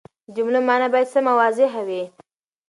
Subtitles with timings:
[0.27, 2.03] د جملو مانا باید سمه او واضحه وي.